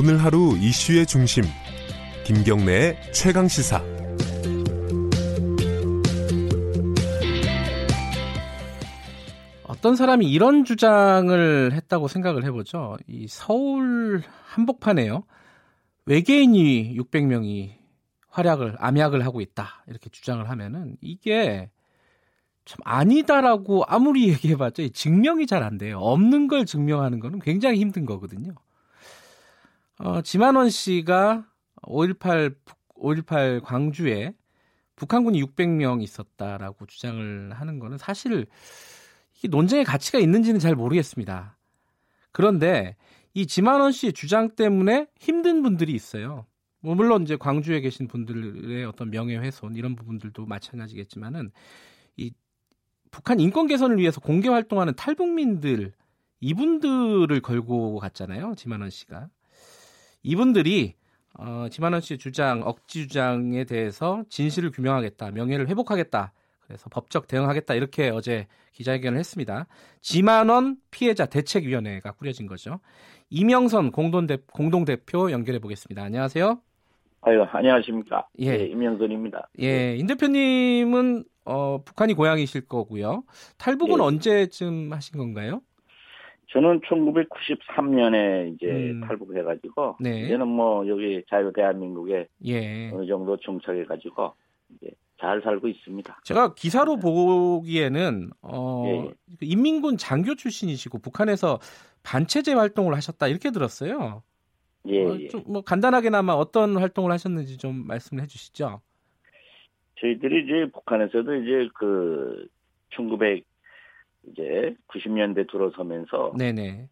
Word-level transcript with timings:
오늘 0.00 0.22
하루 0.22 0.56
이슈의 0.56 1.06
중심 1.06 1.42
김경래의 2.24 3.12
최강 3.12 3.48
시사 3.48 3.82
어떤 9.64 9.96
사람이 9.96 10.30
이런 10.30 10.64
주장을 10.64 11.72
했다고 11.72 12.06
생각을 12.06 12.44
해보죠. 12.44 12.96
이 13.08 13.26
서울 13.28 14.22
한복판에요. 14.46 15.24
외계인이 16.06 16.96
600명이 16.96 17.72
활약을 18.28 18.76
암약을 18.78 19.26
하고 19.26 19.40
있다 19.40 19.82
이렇게 19.88 20.10
주장을 20.10 20.48
하면은 20.48 20.96
이게 21.00 21.70
참 22.64 22.78
아니다라고 22.84 23.82
아무리 23.88 24.28
얘기해봤자 24.30 24.84
증명이 24.92 25.48
잘 25.48 25.64
안 25.64 25.76
돼요. 25.76 25.98
없는 25.98 26.46
걸 26.46 26.66
증명하는 26.66 27.18
거는 27.18 27.40
굉장히 27.40 27.80
힘든 27.80 28.06
거거든요. 28.06 28.54
어, 29.98 30.22
지만원 30.22 30.70
씨가 30.70 31.46
5.18 31.82 32.54
5.18 32.98 33.62
광주에 33.62 34.34
북한군이 34.96 35.40
600명 35.42 36.02
있었다라고 36.02 36.86
주장을 36.86 37.52
하는 37.52 37.78
거는 37.78 37.98
사실 37.98 38.46
이 39.42 39.48
논쟁의 39.48 39.84
가치가 39.84 40.18
있는지는 40.18 40.58
잘 40.58 40.74
모르겠습니다. 40.74 41.56
그런데 42.32 42.96
이 43.34 43.46
지만원 43.46 43.92
씨의 43.92 44.12
주장 44.12 44.50
때문에 44.50 45.06
힘든 45.18 45.62
분들이 45.62 45.92
있어요. 45.92 46.46
뭐 46.80 46.94
물론 46.94 47.22
이제 47.22 47.36
광주에 47.36 47.80
계신 47.80 48.08
분들의 48.08 48.84
어떤 48.84 49.10
명예훼손 49.10 49.76
이런 49.76 49.94
부분들도 49.94 50.44
마찬가지겠지만은 50.46 51.52
이 52.16 52.32
북한 53.10 53.38
인권 53.40 53.66
개선을 53.68 53.98
위해서 53.98 54.20
공개 54.20 54.48
활동하는 54.48 54.94
탈북민들 54.94 55.92
이분들을 56.40 57.40
걸고 57.40 57.98
갔잖아요. 57.98 58.54
지만원 58.56 58.90
씨가 58.90 59.28
이분들이 60.22 60.94
어, 61.38 61.66
지만원 61.70 62.00
씨의 62.00 62.18
주장 62.18 62.62
억지 62.64 63.06
주장에 63.06 63.64
대해서 63.64 64.24
진실을 64.28 64.70
규명하겠다, 64.70 65.30
명예를 65.30 65.68
회복하겠다. 65.68 66.32
그래서 66.60 66.90
법적 66.90 67.28
대응하겠다 67.28 67.74
이렇게 67.74 68.10
어제 68.10 68.46
기자회견을 68.72 69.18
했습니다. 69.18 69.66
지만원 70.00 70.76
피해자 70.90 71.26
대책위원회가 71.26 72.12
꾸려진 72.12 72.46
거죠. 72.46 72.80
이명선 73.30 73.90
공동대표 73.92 75.30
연결해 75.30 75.58
보겠습니다. 75.60 76.02
안녕하세요. 76.02 76.60
아유, 77.22 77.42
안녕하십니까. 77.42 78.28
예. 78.38 78.56
네, 78.56 78.64
임영선입니다. 78.66 79.48
예, 79.60 79.96
임 79.96 80.06
대표님은 80.06 81.24
어, 81.44 81.82
북한이 81.82 82.14
고향이실 82.14 82.66
거고요. 82.66 83.24
탈북은 83.56 83.98
예. 83.98 84.02
언제쯤 84.02 84.92
하신 84.92 85.18
건가요? 85.18 85.62
저는 86.50 86.80
1993년에 86.80 88.54
이제 88.54 88.66
음. 88.66 89.00
탈북해가지고 89.02 89.96
네. 90.00 90.22
이제는 90.22 90.48
뭐 90.48 90.86
여기 90.88 91.22
자유 91.28 91.52
대한민국에 91.52 92.26
예. 92.46 92.90
어느 92.90 93.06
정도 93.06 93.36
정착해가지고 93.36 94.32
이제 94.70 94.90
잘 95.20 95.42
살고 95.42 95.68
있습니다. 95.68 96.20
제가 96.24 96.54
기사로 96.54 96.96
보기에는 96.96 98.30
어, 98.40 98.84
예, 98.86 98.90
예. 98.90 99.10
그 99.38 99.44
인민군 99.44 99.98
장교 99.98 100.34
출신이시고 100.34 101.00
북한에서 101.00 101.58
반체제 102.02 102.54
활동을 102.54 102.94
하셨다 102.94 103.28
이렇게 103.28 103.50
들었어요. 103.50 104.22
예, 104.86 105.04
어, 105.04 105.16
예. 105.20 105.28
좀뭐 105.28 105.62
간단하게나마 105.62 106.32
어떤 106.32 106.78
활동을 106.78 107.12
하셨는지 107.12 107.58
좀 107.58 107.86
말씀을 107.86 108.22
해주시죠. 108.22 108.80
저희들이 110.00 110.44
이제 110.44 110.70
북한에서도 110.72 111.34
이제 111.34 111.68
그 111.74 112.48
1900 112.90 113.44
이제 114.30 114.74
90년대 114.88 115.50
들어서면서 115.50 116.34
네네. 116.36 116.88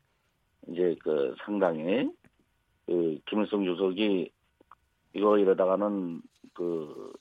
이제 0.69 0.97
그 1.01 1.35
상당히 1.45 2.11
그 2.87 3.19
김일성 3.27 3.65
주석이 3.65 4.31
이거 5.15 5.39
이러다가는 5.39 6.21
그 6.55 7.13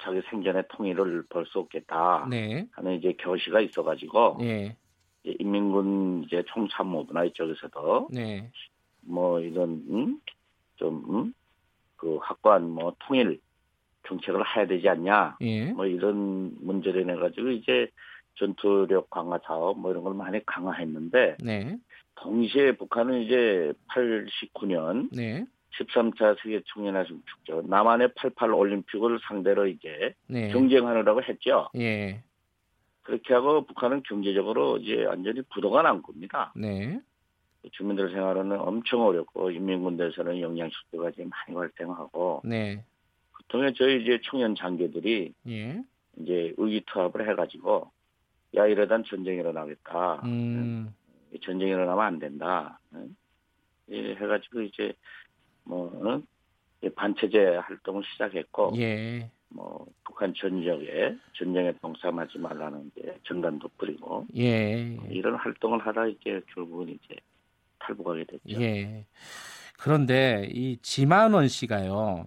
자기 0.00 0.20
생전의 0.30 0.64
통일을 0.70 1.24
벌 1.28 1.44
수 1.46 1.58
없겠다 1.58 2.26
네. 2.30 2.66
하는 2.72 2.94
이제 2.94 3.12
결시가 3.12 3.60
있어가지고 3.60 4.38
예. 4.42 4.76
이제 5.22 5.36
인민군 5.38 6.24
이제 6.24 6.42
총참모부나 6.46 7.24
이쪽에서도 7.24 8.08
네. 8.12 8.50
뭐 9.02 9.40
이런 9.40 9.84
음? 9.88 10.20
좀그 10.76 12.16
확고한 12.22 12.70
뭐 12.70 12.94
통일 13.00 13.40
정책을 14.06 14.42
해야 14.56 14.66
되지 14.66 14.88
않냐 14.88 15.36
예. 15.42 15.72
뭐 15.72 15.86
이런 15.86 16.56
문제를 16.60 17.06
내 17.06 17.14
가지고 17.16 17.50
이제 17.50 17.88
전투력 18.40 19.10
강화 19.10 19.38
사업 19.44 19.78
뭐 19.78 19.90
이런 19.90 20.02
걸 20.02 20.14
많이 20.14 20.44
강화했는데 20.44 21.36
네. 21.40 21.78
동시에 22.16 22.72
북한은 22.72 23.22
이제 23.22 23.72
89년 23.88 25.10
네. 25.12 25.44
13차 25.78 26.42
세계 26.42 26.60
청년아시안 26.66 27.22
축제 27.26 27.68
남한의 27.68 28.14
88 28.14 28.52
올림픽을 28.52 29.20
상대로 29.28 29.66
이제 29.66 30.14
네. 30.26 30.48
경쟁하느라고 30.48 31.22
했죠. 31.22 31.68
예. 31.76 32.22
그렇게 33.02 33.34
하고 33.34 33.64
북한은 33.66 34.02
경제적으로 34.02 34.78
이제 34.78 35.04
완전히 35.04 35.42
부도가 35.42 35.82
난 35.82 36.02
겁니다. 36.02 36.52
네. 36.56 36.98
주민들 37.72 38.10
생활은 38.10 38.52
엄청 38.58 39.02
어렵고 39.02 39.50
인민군대에서는 39.50 40.40
영양실조가 40.40 41.10
지금 41.10 41.28
많이 41.28 41.54
발생하고 41.54 42.40
네. 42.44 42.82
그통에 43.32 43.72
저희 43.74 44.02
이제 44.02 44.18
청년 44.24 44.54
장교들이 44.54 45.34
예. 45.48 45.82
이제 46.16 46.54
의기투합을 46.56 47.28
해가지고 47.30 47.90
야 48.56 48.66
이러단 48.66 49.04
전쟁이 49.04 49.38
일어나겠다. 49.38 50.22
음. 50.24 50.94
전쟁이 51.42 51.70
일어나면 51.70 52.04
안 52.04 52.18
된다. 52.18 52.80
응? 52.94 53.14
예, 53.90 54.14
해가지고 54.14 54.62
이제 54.62 54.92
뭐 55.64 56.22
반체제 56.94 57.56
활동을 57.56 58.02
시작했고 58.12 58.72
예. 58.76 59.30
뭐 59.48 59.86
북한 60.04 60.32
전역에 60.34 61.16
전쟁에 61.36 61.72
동참하지 61.80 62.38
말라는 62.38 62.90
이제 62.96 63.16
전단도 63.24 63.68
뿌리고 63.76 64.26
예. 64.36 64.96
이런 65.10 65.34
활동을 65.36 65.84
하다 65.86 66.06
이제 66.06 66.40
결국은 66.54 66.88
이제 66.88 67.16
탈북하게 67.80 68.24
됐죠. 68.24 68.60
예. 68.60 69.06
그런데 69.78 70.48
이 70.52 70.76
지만원 70.82 71.48
씨가요. 71.48 72.26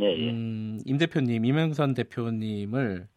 예, 0.00 0.04
예. 0.06 0.30
음, 0.30 0.78
임 0.84 0.98
대표님, 0.98 1.44
이명선 1.44 1.94
대표님을 1.94 3.08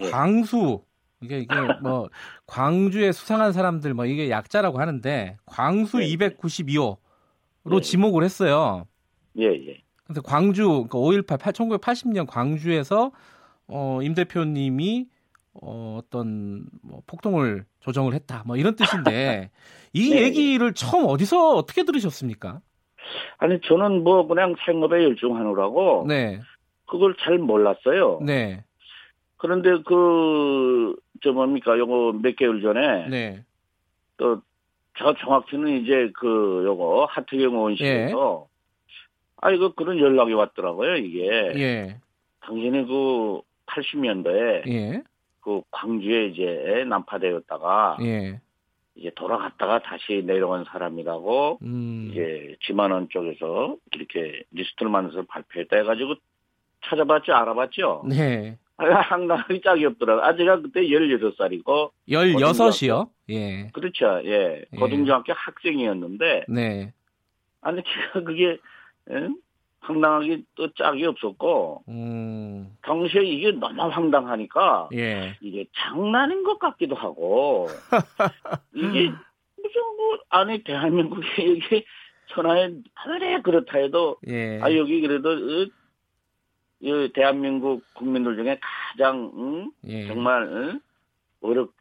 예. 0.00 0.10
광수 0.10 0.84
이게 1.26 1.40
이게 1.40 1.54
뭐 1.82 2.08
광주에 2.46 3.12
수상한 3.12 3.52
사람들 3.52 3.94
뭐 3.94 4.06
이게 4.06 4.30
약자라고 4.30 4.78
하는데 4.78 5.36
광수 5.44 5.98
네. 5.98 6.16
292호로 6.16 6.96
네. 7.64 7.80
지목을 7.80 8.22
했어요. 8.22 8.86
예, 9.38 9.44
예. 9.46 9.82
근데 10.06 10.20
광주 10.24 10.86
그러니까 10.88 10.98
5.18 10.98 11.52
1980년 11.52 12.26
광주에서 12.26 13.10
어, 13.66 13.98
임 14.02 14.14
대표님이 14.14 15.06
어, 15.54 15.98
어떤 16.00 16.66
뭐 16.82 17.02
폭동을 17.06 17.64
조정을 17.80 18.14
했다. 18.14 18.44
뭐 18.46 18.56
이런 18.56 18.76
뜻인데 18.76 19.50
이 19.92 20.10
네. 20.10 20.22
얘기를 20.22 20.72
처음 20.74 21.06
어디서 21.06 21.56
어떻게 21.56 21.84
들으셨습니까? 21.84 22.60
아니 23.38 23.60
저는 23.62 24.04
뭐 24.04 24.26
그냥 24.26 24.54
생업에 24.64 25.02
열중하느라고 25.02 26.04
네. 26.06 26.40
그걸 26.86 27.16
잘 27.20 27.38
몰랐어요. 27.38 28.20
네. 28.22 28.64
그런데 29.38 29.82
그, 29.84 30.96
저 31.22 31.32
뭡니까, 31.32 31.78
요거 31.78 32.18
몇 32.22 32.36
개월 32.36 32.62
전에, 32.62 33.08
네. 33.08 33.44
또, 34.16 34.40
저 34.98 35.14
정확히는 35.14 35.82
이제 35.82 36.10
그, 36.14 36.62
요거, 36.64 37.06
하태경 37.10 37.54
의원실에서, 37.54 38.48
아, 39.42 39.50
이거 39.50 39.72
그런 39.74 39.98
연락이 39.98 40.32
왔더라고요, 40.32 40.96
이게. 40.96 41.28
예. 41.56 41.96
당신이 42.40 42.86
그 42.86 43.40
80년도에 43.66 44.66
예. 44.68 45.02
그 45.40 45.60
광주에 45.70 46.28
이제 46.28 46.84
난파되었다가, 46.88 47.98
예. 48.02 48.40
이제 48.94 49.10
돌아갔다가 49.14 49.80
다시 49.80 50.22
내려온 50.24 50.64
사람이라고, 50.64 51.58
음. 51.60 52.08
이제 52.10 52.56
지만원 52.62 53.08
쪽에서 53.10 53.76
이렇게 53.92 54.44
리스트를 54.52 54.90
만들어서 54.90 55.26
발표했다 55.28 55.76
해가지고 55.76 56.14
찾아봤죠, 56.86 57.34
알아봤죠? 57.34 58.04
네. 58.08 58.56
상당히 59.08 59.60
짝이 59.62 59.86
없더라고요. 59.86 60.24
아, 60.24 60.36
제가 60.36 60.60
그때 60.60 60.82
16살이고, 60.82 61.90
16이요? 62.08 63.08
예. 63.30 63.68
그렇죠. 63.72 64.20
예. 64.24 64.64
예. 64.72 64.76
고등중학교 64.76 65.32
학생이었는데, 65.32 66.44
네. 66.48 66.92
아니, 67.62 67.82
제가 67.82 68.24
그게, 68.24 68.58
예? 69.10 69.28
황당하게 69.80 70.42
또 70.56 70.72
짝이 70.74 71.06
없었고, 71.06 71.84
음. 71.88 72.76
당시에 72.82 73.22
이게 73.22 73.52
너무 73.52 73.80
황당하니까, 73.82 74.90
예. 74.94 75.36
이게 75.40 75.64
장난인 75.74 76.44
것 76.44 76.58
같기도 76.58 76.96
하고, 76.96 77.68
이게 78.74 79.10
무슨 79.56 79.80
뭐, 79.96 80.18
아니, 80.28 80.62
대한민국에 80.62 81.42
이게 81.42 81.84
천하에 82.28 82.72
하늘에 82.94 83.40
그렇다 83.40 83.78
해도, 83.78 84.18
예. 84.28 84.60
아, 84.60 84.74
여기 84.76 85.00
그래도, 85.00 85.30
어, 85.30 85.66
이 86.80 87.10
대한민국 87.14 87.82
국민들 87.94 88.36
중에 88.36 88.58
가장, 88.60 89.32
응? 89.36 89.70
예. 89.84 90.06
정말, 90.06 90.42
응? 90.42 90.80
어렵, 91.40 91.72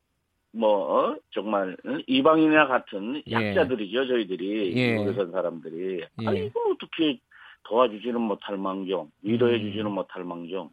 뭐 0.56 1.12
어? 1.12 1.18
정말 1.32 1.76
어? 1.86 1.98
이방인이나 2.08 2.68
같은 2.68 3.22
예. 3.28 3.32
약자들이죠 3.32 4.08
저희들이 4.08 4.74
예. 4.78 5.14
산 5.14 5.32
사람들이 5.32 6.02
예. 6.22 6.28
아니 6.28 6.46
이거 6.46 6.62
어떻게 6.72 7.20
도와주지는 7.64 8.22
못할 8.22 8.58
망정 8.58 9.12
위로해 9.22 9.58
음. 9.58 9.60
주지는 9.60 9.92
못할 9.92 10.24
망정 10.24 10.70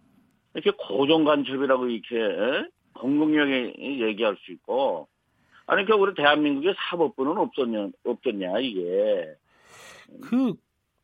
이렇게 0.54 0.70
고정 0.78 1.24
간첩이라고 1.24 1.88
이렇게 1.88 2.16
에? 2.16 2.64
공공연하게 2.94 3.74
얘기할 3.78 4.36
수 4.44 4.52
있고 4.52 5.08
아니 5.66 5.84
그 5.84 5.94
우리 5.94 6.14
대한민국에 6.14 6.74
사법부는 6.76 7.36
없었냐 7.38 7.88
없겠냐 8.04 8.60
이게 8.60 9.34
그 10.22 10.54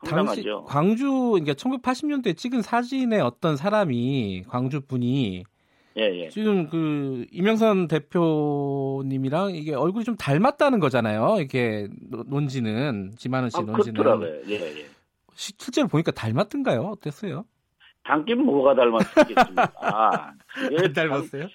당시 0.05 0.15
황당하죠. 0.15 0.63
광주 0.65 1.09
그러니까 1.31 1.53
1980년대 1.53 2.35
찍은 2.37 2.61
사진의 2.61 3.21
어떤 3.21 3.55
사람이 3.57 4.43
광주 4.47 4.81
분이 4.81 5.43
예 5.97 6.23
예 6.25 6.29
지금 6.29 6.69
그 6.69 7.25
이명선 7.31 7.87
대표님이랑 7.87 9.55
이게 9.55 9.73
얼굴이 9.73 10.05
좀 10.05 10.15
닮았다는 10.15 10.79
거잖아요. 10.79 11.37
이게 11.41 11.87
노- 12.09 12.23
논지는 12.23 13.11
지만은 13.17 13.49
씨 13.49 13.57
아, 13.57 13.61
논지는 13.61 13.93
그렇더라고요 14.01 14.41
예예 14.47 14.85
시- 15.35 15.53
실제로 15.57 15.87
보니까 15.87 16.11
닮았던가요? 16.11 16.81
어땠어요? 16.81 17.45
당긴 18.03 18.43
뭐가 18.45 18.75
닮았겠습니까? 18.75 19.71
아, 19.81 20.31
안 20.81 20.93
닮았어요? 20.93 21.47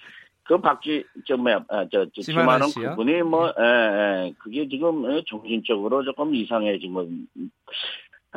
그 0.43 0.61
박지 0.61 1.03
저 1.25 1.35
뭐야 1.37 1.65
아, 1.69 1.87
저, 1.91 2.05
저 2.13 2.21
지만은? 2.21 2.67
그분이 2.71 3.23
뭐 3.23 3.47
예, 3.59 3.63
예, 4.27 4.33
그게 4.37 4.67
지금 4.69 5.11
예, 5.11 5.23
정신적으로 5.27 6.03
조금 6.03 6.35
이상해 6.35 6.77
지금 6.77 7.25
아, 7.37 7.41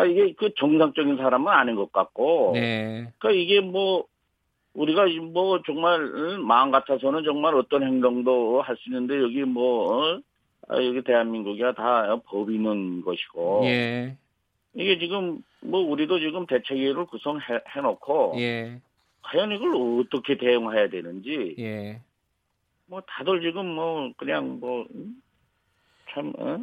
이게 0.05 0.33
그 0.35 0.55
정상적인 0.55 1.17
사람은 1.17 1.53
아닌 1.53 1.75
것 1.75 1.93
같고 1.93 2.53
네. 2.55 3.13
그러니까 3.19 3.31
이게 3.31 3.61
뭐 3.61 4.07
우리가 4.75 5.07
뭐 5.33 5.61
정말 5.67 6.01
응, 6.01 6.47
마음 6.47 6.71
같아서는 6.71 7.25
정말 7.25 7.55
어떤 7.55 7.83
행동도 7.83 8.63
할 8.63 8.77
수 8.77 8.89
있는데 8.89 9.21
여기 9.21 9.45
뭐 9.45 10.15
어? 10.15 10.21
아, 10.69 10.83
여기 10.83 11.03
대한민국이야 11.03 11.73
다 11.73 12.21
법이 12.27 12.55
있는 12.55 13.01
것이고 13.03 13.63
예. 13.65 14.17
이게 14.75 14.99
지금 14.99 15.43
뭐 15.63 15.81
우리도 15.81 16.21
지금 16.21 16.47
대책위를 16.47 17.07
구성해 17.07 17.41
놓고 17.83 18.35
예. 18.39 18.81
과연 19.23 19.51
이걸 19.53 19.75
어떻게 20.01 20.37
대응해야 20.37 20.89
되는지 20.89 21.57
예. 21.59 22.01
뭐 22.87 23.01
다들 23.07 23.41
지금 23.41 23.67
뭐 23.67 24.13
그냥 24.17 24.61
뭐 24.61 24.87
참 26.13 26.33
어? 26.39 26.59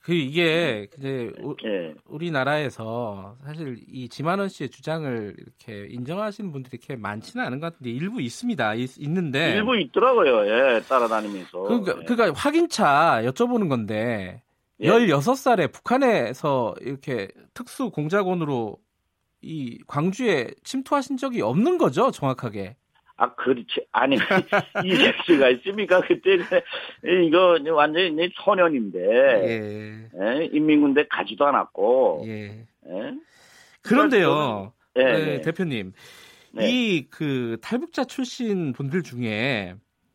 그 0.00 0.14
이게 0.14 0.88
이제 0.96 1.30
우- 1.42 1.54
예. 1.66 1.94
우리나라에서 2.06 3.36
사실 3.44 3.78
이 3.86 4.08
지만원 4.08 4.48
씨의 4.48 4.70
주장을 4.70 5.36
이렇게 5.38 5.86
인정하시는 5.92 6.50
분들이 6.52 6.78
이렇게 6.78 6.96
많지는 6.96 7.44
않은 7.44 7.60
것 7.60 7.72
같은데 7.72 7.90
일부 7.90 8.20
있습니다. 8.22 8.74
있, 8.76 8.98
있는데 8.98 9.56
일부 9.56 9.76
있더라고요. 9.78 10.46
예, 10.46 10.80
따라다니면서. 10.88 11.58
네. 11.58 11.68
그러니까, 11.68 11.96
예. 12.00 12.04
그러니까 12.06 12.38
확인차 12.40 13.20
여쭤보는 13.26 13.68
건데 13.68 14.42
예. 14.80 14.88
16살에 14.88 15.70
북한에서 15.70 16.74
이렇게 16.80 17.28
특수 17.52 17.90
공작원으로 17.90 18.78
이 19.42 19.78
광주에 19.86 20.48
침투하신 20.64 21.18
적이 21.18 21.42
없는 21.42 21.76
거죠, 21.76 22.10
정확하게. 22.10 22.76
아, 23.20 23.34
그렇지. 23.34 23.86
아니, 23.92 24.16
이럴 24.82 25.14
수가 25.26 25.50
있습니까? 25.50 26.00
그때, 26.00 26.38
이거 27.26 27.58
완전히 27.70 28.30
소년인데, 28.34 28.98
예. 28.98 30.08
예, 30.18 30.44
인민군대 30.46 31.06
가지도 31.10 31.46
않았고, 31.46 32.24
예. 32.26 32.66
예, 32.88 33.14
그런데요. 33.82 34.72
예, 34.96 35.04
네, 35.04 35.24
네. 35.24 35.40
대표님. 35.42 35.92
네. 36.52 36.68
이그 36.70 37.58
탈북자 37.60 38.04
출신 38.04 38.72
분들 38.72 39.02
중에 39.02 39.74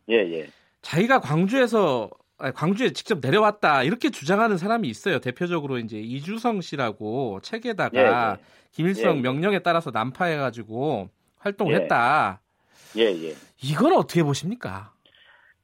예, 0.10 0.16
예. 0.16 0.48
자기가 0.82 1.22
광주에서 1.22 2.10
아니, 2.38 2.54
광주에 2.54 2.90
직접 2.90 3.20
내려왔다 3.22 3.84
이렇게 3.84 4.10
주장하는 4.10 4.58
사람이 4.58 4.90
있어요. 4.90 5.20
대표적으로 5.20 5.78
이제 5.78 5.98
이주성 5.98 6.60
씨라고 6.60 7.40
책에다가 7.42 8.38
예, 8.40 8.44
김일성. 8.72 9.22
명령에 9.22 9.60
따라서 9.60 9.92
난파해가지고 9.92 11.10
활동을 11.38 11.74
예. 11.76 11.78
했다. 11.78 12.42
예, 12.98 13.04
예. 13.04 13.34
이건 13.64 13.94
어떻게 13.94 14.24
보십니까? 14.24 14.92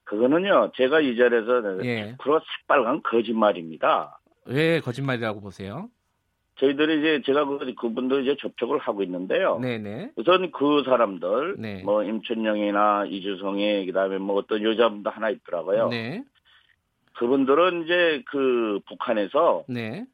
그거는요, 0.04 0.72
제가 0.76 1.00
이 1.00 1.16
자리에서 1.16 1.84
예. 1.86 2.16
100% 2.18 2.42
새빨간 2.62 3.02
거짓말입니다. 3.04 4.20
왜 4.46 4.80
거짓말이라고 4.82 5.40
보세요? 5.42 5.90
저희들이 6.56 7.00
이제, 7.00 7.22
제가 7.26 7.46
그, 7.46 7.74
그분들 7.74 8.24
이제 8.24 8.36
접촉을 8.40 8.78
하고 8.80 9.02
있는데요. 9.04 9.58
네네. 9.60 10.12
우선 10.16 10.52
그 10.52 10.84
사람들, 10.86 11.56
네. 11.58 11.82
뭐, 11.84 12.04
임춘영이나 12.04 13.06
이주성이, 13.06 13.86
그 13.86 13.94
다음에 13.94 14.18
뭐 14.18 14.36
어떤 14.36 14.62
여자분도 14.64 15.10
하나 15.10 15.30
있더라고요. 15.30 15.88
네. 15.90 16.24
그분들은 17.14 17.84
이제 17.84 18.24
그 18.26 18.80
북한에서 18.88 19.64
네. 19.68 20.06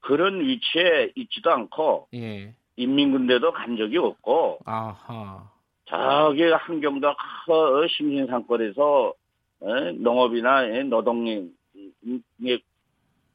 그런 0.00 0.40
위치에 0.40 1.12
있지도 1.14 1.50
않고 1.50 2.08
예. 2.14 2.54
인민군대도 2.76 3.52
간 3.52 3.76
적이 3.76 3.98
없고 3.98 4.58
아하. 4.66 5.50
저기 5.98 6.42
한경도 6.44 7.14
그 7.46 7.86
심신상권에서 7.88 9.14
에, 9.62 9.92
농업이나 9.92 10.64
에, 10.66 10.82
노동에 10.82 11.44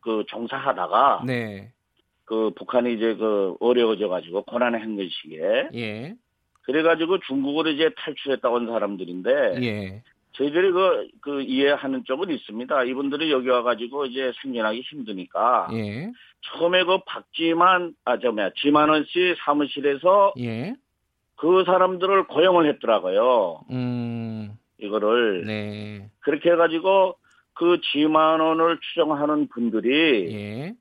그 0.01 0.23
종사하다가 0.27 1.23
네. 1.25 1.71
그 2.25 2.51
북한이 2.56 2.94
이제 2.94 3.15
그 3.15 3.56
어려워져 3.59 4.07
가지고 4.07 4.44
고난의 4.44 4.81
행군 4.81 5.09
시기에 5.09 5.69
예. 5.73 6.15
그래가지고 6.61 7.19
중국으로 7.21 7.71
이제 7.71 7.89
탈출했다 7.97 8.47
온 8.50 8.67
사람들인데 8.67 9.31
예. 9.63 10.03
저희들이 10.33 10.71
그, 10.71 11.07
그 11.21 11.41
이해하는 11.41 12.03
쪽은 12.06 12.29
있습니다. 12.29 12.83
이분들이 12.83 13.31
여기 13.31 13.50
와가지고 13.50 14.06
이제 14.06 14.31
생존하기 14.41 14.81
힘드니까 14.81 15.69
예. 15.73 16.11
처음에 16.41 16.83
그 16.83 17.00
박지만 17.06 17.95
아저 18.06 18.31
뭐야 18.31 18.51
지만원 18.61 19.06
씨 19.06 19.35
사무실에서 19.44 20.33
예. 20.39 20.75
그 21.39 21.63
사람들을 21.65 22.27
고용을 22.27 22.68
했더라고요. 22.68 23.62
음. 23.71 24.57
이거를 24.77 25.45
네. 25.45 26.09
그렇게 26.19 26.51
해가지고 26.51 27.15
그 27.53 27.80
지만원을 27.91 28.80
추정하는 28.81 29.47
분들이 29.47 30.33
예. 30.33 30.74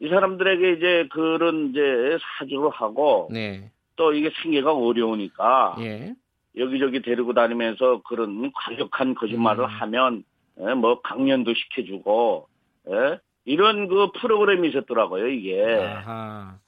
이 0.00 0.08
사람들에게 0.08 0.72
이제 0.72 1.08
그런 1.10 1.70
이제 1.70 2.18
사주를 2.38 2.70
하고 2.70 3.28
네. 3.30 3.70
또 3.96 4.12
이게 4.12 4.30
생계가 4.42 4.74
어려우니까 4.74 5.76
예. 5.80 6.14
여기저기 6.56 7.00
데리고 7.00 7.32
다니면서 7.32 8.02
그런 8.02 8.52
과격한 8.52 9.14
거짓말을 9.14 9.64
음. 9.64 9.68
하면 9.68 10.24
예, 10.60 10.74
뭐 10.74 11.00
강연도 11.00 11.54
시켜주고 11.54 12.48
예? 12.90 13.18
이런 13.46 13.88
그 13.88 14.10
프로그램이 14.20 14.68
있었더라고요 14.68 15.28
이게. 15.28 15.64
아하. 15.64 16.58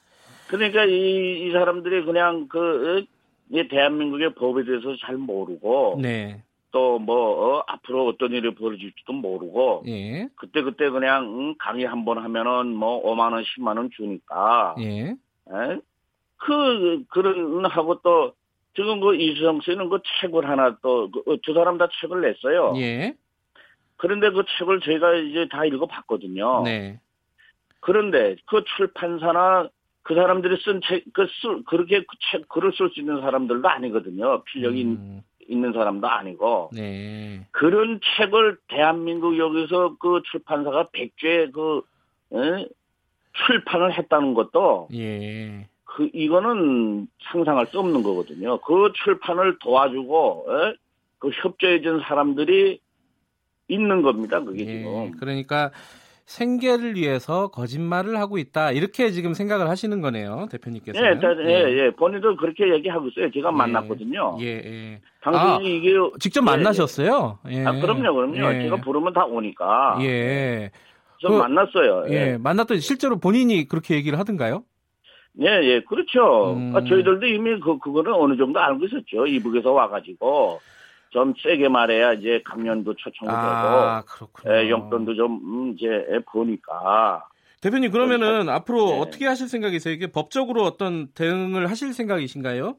그러니까 0.57 0.85
이, 0.85 1.49
이 1.49 1.53
사람들이 1.53 2.05
그냥 2.05 2.47
그, 2.49 3.05
대한민국의 3.71 4.35
법에 4.35 4.65
대해서 4.65 4.97
잘 5.01 5.17
모르고, 5.17 5.99
네. 6.01 6.43
또 6.71 6.99
뭐, 6.99 7.59
어, 7.59 7.65
앞으로 7.67 8.07
어떤 8.07 8.33
일이 8.33 8.55
벌어질지도 8.55 9.13
모르고, 9.13 9.85
예. 9.87 10.29
그때 10.37 10.63
그때 10.63 10.91
그냥, 10.91 11.25
응, 11.25 11.55
강의 11.59 11.85
한 11.85 12.05
번 12.05 12.19
하면은 12.19 12.75
뭐, 12.75 13.03
5만 13.05 13.33
원, 13.33 13.43
10만 13.43 13.77
원 13.77 13.91
주니까, 13.91 14.75
예. 14.81 15.11
에? 15.11 15.79
그, 16.37 17.05
그런, 17.09 17.65
하고 17.67 18.01
또, 18.03 18.33
지금 18.75 19.01
그 19.01 19.15
이수성 19.15 19.61
씨는 19.61 19.89
그 19.89 20.01
책을 20.21 20.49
하나 20.49 20.77
또, 20.83 21.11
그, 21.11 21.21
어, 21.31 21.37
두 21.43 21.55
사람 21.55 21.79
다 21.79 21.87
책을 22.01 22.23
냈어요. 22.23 22.75
예. 22.77 23.15
그런데 23.97 24.31
그 24.31 24.43
책을 24.59 24.81
저희가 24.81 25.15
이제 25.15 25.49
다 25.51 25.65
읽어봤거든요. 25.65 26.63
네. 26.65 26.99
그런데 27.81 28.35
그 28.47 28.65
출판사나 28.77 29.69
그 30.05 30.15
사람들이 30.15 30.59
쓴 30.63 30.81
책, 30.87 31.03
그 31.15 31.27
쓸, 31.41 31.65
그렇게 31.65 32.01
그 32.01 32.07
책, 32.31 32.47
글을 32.49 32.73
쓸 32.77 32.91
수 32.91 33.01
있는 33.01 33.21
사람들도 33.23 33.67
아니거든요. 33.67 34.43
필력이 34.45 34.81
있- 34.81 34.85
음, 34.87 35.23
있는 35.49 35.73
사람도 35.73 36.07
아니고. 36.07 36.71
네. 36.75 37.47
그런 37.53 38.01
책을 38.17 38.59
대한민국 38.69 39.39
여기서 39.39 39.97
그 39.99 40.21
출판사가 40.31 40.89
백죄 40.93 41.51
그, 41.53 41.81
에? 42.35 42.69
출판을 43.47 43.95
했다는 43.99 44.35
것도 44.35 44.89
예. 44.95 45.67
그, 45.85 46.09
이거는 46.13 47.09
상상할 47.33 47.67
수 47.67 47.79
없는 47.81 48.03
거거든요. 48.03 48.59
그 48.61 48.93
출판을 49.05 49.59
도와주고, 49.59 50.47
에? 50.51 50.75
그 51.19 51.31
협조해준 51.31 52.01
사람들이 52.01 52.79
있는 53.69 54.03
겁니다. 54.03 54.41
그게 54.41 54.61
예. 54.67 54.67
지금. 54.67 55.13
그러니까 55.13 55.71
생계를 56.27 56.97
위해서 56.97 57.49
거짓말을 57.49 58.17
하고 58.19 58.39
있다. 58.39 58.73
이렇게 58.73 59.11
지금 59.11 59.35
생각을 59.35 59.69
하시는 59.69 60.01
거네요, 60.01 60.47
대표님께서. 60.51 60.99
예, 60.99 61.19
다- 61.19 61.29
예, 61.47 61.85
예. 61.87 61.91
본인도 61.91 62.37
그렇게 62.37 62.73
얘기하고 62.73 63.09
있어요. 63.09 63.31
제가 63.31 63.51
예. 63.51 63.57
만났거든요. 63.57 64.39
예, 64.41 64.47
예. 64.47 65.01
당신이 65.23 65.45
아, 65.53 65.59
이게 65.61 65.93
직접 66.19 66.41
예, 66.41 66.45
만나셨어요? 66.45 67.39
예. 67.51 67.65
아, 67.67 67.73
그럼요, 67.73 68.15
그럼요. 68.15 68.55
예. 68.55 68.63
제가 68.63 68.77
부르면 68.77 69.13
다 69.13 69.25
오니까. 69.27 69.99
예. 70.01 70.71
저 71.21 71.29
그- 71.29 71.35
만났어요. 71.39 72.05
예. 72.09 72.13
예. 72.33 72.39
만났더니 72.39 72.81
실제로 72.81 73.19
본인이 73.19 73.69
그렇게 73.69 73.95
얘기를 73.95 74.19
하던가요? 74.19 74.65
예, 75.41 75.47
예, 75.47 75.81
그렇죠. 75.83 76.55
음. 76.55 76.75
아, 76.77 76.81
저희들도 76.85 77.27
이미 77.27 77.59
그, 77.61 77.79
그거는 77.79 78.13
어느 78.15 78.37
정도 78.37 78.61
알고 78.61 78.85
있었죠. 78.87 79.27
이북에서 79.27 79.73
와가지고. 79.73 80.61
좀 81.15 81.33
세게 81.41 81.69
말해야 81.69 82.15
이제 82.15 82.43
강연도 82.45 82.93
초청이 82.95 83.31
아, 83.31 84.03
되고. 84.03 84.53
예, 84.53 84.69
용돈도 84.69 85.15
좀 85.15 85.41
음, 85.45 85.75
이제 85.75 86.21
보니까 86.33 87.25
대표님 87.61 87.93
그러면은 87.93 88.49
앞으로 88.49 88.87
네. 88.87 88.99
어떻게 88.99 89.27
하실 89.27 89.49
생각이세요? 89.49 89.95
이게 89.95 90.09
법적으로 90.09 90.65
어떤 90.65 91.07
대응을 91.15 91.71
하실 91.71 91.95
생각이신가요? 91.95 92.77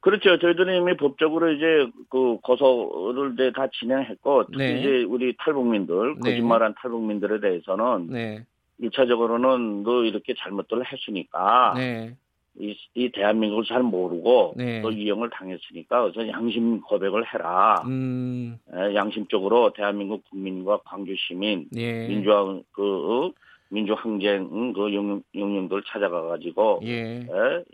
그렇죠. 0.00 0.36
저희들은 0.36 0.76
이미 0.82 0.96
법적으로 0.96 1.52
이제 1.52 1.64
그 2.10 2.38
고소를 2.42 3.34
이제 3.34 3.52
다 3.54 3.68
진행했고 3.78 4.46
특히 4.46 4.58
네. 4.58 4.80
이제 4.80 5.04
우리 5.04 5.34
탈북민들 5.38 6.16
네. 6.24 6.30
거짓말한 6.30 6.74
탈북민들에 6.82 7.38
대해서는 7.38 8.08
네, 8.08 8.44
일차적으로는 8.78 9.84
너 9.84 10.02
이렇게 10.02 10.34
잘못들 10.36 10.82
했으니까 10.84 11.74
네, 11.76 12.16
이, 12.58 12.76
이 12.94 13.10
대한민국을 13.10 13.64
잘 13.64 13.82
모르고 13.82 14.54
네. 14.56 14.80
또 14.82 14.90
이용을 14.90 15.30
당했으니까 15.30 16.02
그래서 16.02 16.28
양심 16.28 16.80
고백을 16.82 17.24
해라. 17.32 17.82
음, 17.86 18.58
에, 18.72 18.94
양심적으로 18.94 19.72
대한민국 19.72 20.22
국민과 20.30 20.80
광주 20.84 21.14
시민 21.16 21.66
예, 21.76 22.06
민주화 22.06 22.60
그 22.72 22.82
어, 22.82 23.32
민주 23.70 23.94
항쟁 23.94 24.48
음, 24.52 24.72
그 24.72 24.94
영, 24.94 25.22
영령들 25.34 25.82
찾아가 25.86 26.22
가지고 26.22 26.80
예, 26.84 27.26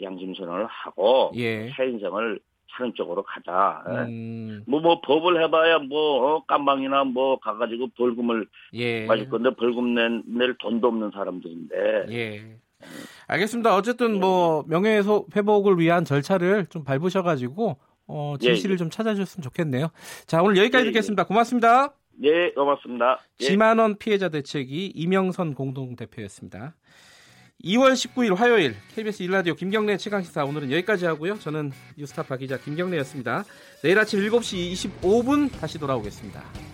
양심 0.02 0.34
선언을 0.34 0.66
하고 0.66 1.32
예, 1.36 1.70
새 1.76 1.86
인생을 1.86 2.40
사는 2.72 2.92
쪽으로 2.94 3.22
가자. 3.22 3.82
에. 3.88 3.92
음, 4.08 4.62
뭐, 4.66 4.80
뭐, 4.80 5.00
법을 5.00 5.42
해봐야, 5.42 5.78
뭐, 5.80 6.36
어, 6.36 6.44
깜방이나 6.46 7.04
뭐, 7.04 7.38
가가지고 7.40 7.88
벌금을 7.96 8.46
예, 8.74 9.06
맞을 9.06 9.28
건데, 9.28 9.50
벌금 9.50 9.94
낸, 9.94 10.22
낼 10.26 10.54
돈도 10.54 10.86
없는 10.86 11.10
사람들인데, 11.10 12.06
예. 12.10 12.56
알겠습니다. 13.30 13.76
어쨌든 13.76 14.18
뭐 14.18 14.64
명예훼손 14.66 15.26
회복을 15.34 15.78
위한 15.78 16.04
절차를 16.04 16.66
좀 16.66 16.82
밟으셔가지고 16.82 17.78
어, 18.08 18.34
진실을 18.40 18.70
예, 18.70 18.74
예. 18.74 18.76
좀 18.76 18.90
찾아주셨으면 18.90 19.42
좋겠네요. 19.42 19.90
자 20.26 20.42
오늘 20.42 20.56
여기까지 20.56 20.84
예, 20.84 20.88
예. 20.88 20.92
듣겠습니다. 20.92 21.24
고맙습니다. 21.24 21.94
예, 22.24 22.50
고맙습니다. 22.50 23.20
예. 23.40 23.44
지만원 23.44 23.96
피해자 23.98 24.28
대책위 24.28 24.92
이명선 24.94 25.54
공동 25.54 25.94
대표였습니다. 25.94 26.74
2월 27.64 27.92
19일 27.92 28.34
화요일 28.34 28.74
KBS 28.94 29.22
일라디오 29.22 29.54
김경래 29.54 29.96
최강 29.96 30.22
시사 30.22 30.44
오늘은 30.44 30.72
여기까지 30.72 31.06
하고요. 31.06 31.38
저는 31.38 31.70
뉴스타파 31.96 32.36
기자 32.36 32.58
김경래였습니다. 32.58 33.44
내일 33.82 33.98
아침 33.98 34.20
7시 34.20 34.72
25분 35.02 35.52
다시 35.60 35.78
돌아오겠습니다. 35.78 36.69